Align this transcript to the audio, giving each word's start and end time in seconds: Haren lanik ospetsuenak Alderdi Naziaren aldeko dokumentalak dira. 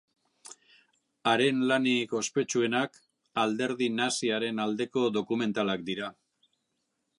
Haren 1.31 1.59
lanik 1.71 2.15
ospetsuenak 2.21 2.97
Alderdi 3.43 3.91
Naziaren 4.01 4.65
aldeko 4.67 5.07
dokumentalak 5.21 5.87
dira. 5.93 6.13